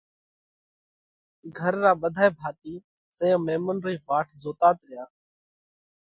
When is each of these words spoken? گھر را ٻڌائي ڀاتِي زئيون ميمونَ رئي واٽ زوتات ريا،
گھر 1.57 1.73
را 1.83 1.91
ٻڌائي 2.01 2.29
ڀاتِي 2.39 2.73
زئيون 3.17 3.41
ميمونَ 3.45 3.77
رئي 3.85 3.97
واٽ 4.07 4.27
زوتات 4.41 4.77
ريا، 4.87 5.05